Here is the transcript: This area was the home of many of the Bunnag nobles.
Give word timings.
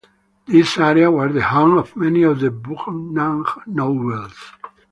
This 0.47 0.79
area 0.79 1.11
was 1.11 1.31
the 1.31 1.43
home 1.43 1.77
of 1.77 1.95
many 1.95 2.23
of 2.23 2.39
the 2.39 2.49
Bunnag 2.49 3.45
nobles. 3.67 4.51